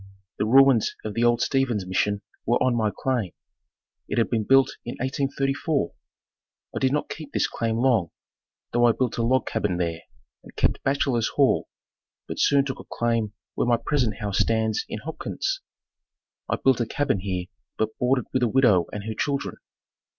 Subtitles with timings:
[0.39, 3.33] The ruins of the old Steven's Mission were on my claim.
[4.07, 5.93] It had been built in 1834.
[6.75, 8.09] I did not keep this claim long,
[8.73, 10.01] though I built a log cabin there
[10.41, 11.67] and kept bachelor's hall,
[12.27, 15.61] but soon took a claim where my present house stands in Hopkins.
[16.49, 17.45] I built a cabin here
[17.77, 19.57] but boarded with a widow and her children.